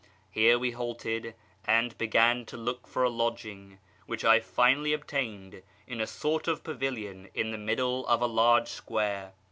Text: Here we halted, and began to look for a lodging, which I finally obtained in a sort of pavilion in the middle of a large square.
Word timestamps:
Here 0.31 0.57
we 0.57 0.71
halted, 0.71 1.35
and 1.63 1.95
began 1.95 2.47
to 2.47 2.57
look 2.57 2.87
for 2.87 3.03
a 3.03 3.09
lodging, 3.11 3.77
which 4.07 4.25
I 4.25 4.39
finally 4.39 4.93
obtained 4.93 5.61
in 5.85 6.01
a 6.01 6.07
sort 6.07 6.47
of 6.47 6.63
pavilion 6.63 7.29
in 7.35 7.51
the 7.51 7.59
middle 7.59 8.07
of 8.07 8.19
a 8.19 8.25
large 8.25 8.69
square. 8.69 9.33